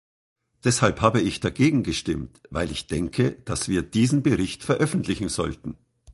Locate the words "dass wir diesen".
3.45-4.23